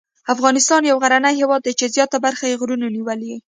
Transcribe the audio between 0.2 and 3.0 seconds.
افغانستان یو غرنی هېواد دی چې زیاته برخه یې غرونو